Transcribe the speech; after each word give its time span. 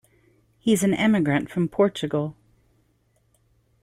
He's 0.57 0.81
an 0.81 0.95
immigrant 0.95 1.51
from 1.51 1.67
Portugal. 1.69 2.35